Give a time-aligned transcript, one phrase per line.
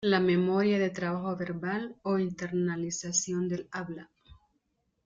[0.11, 4.09] La memoria de trabajo verbal o internalización del habla.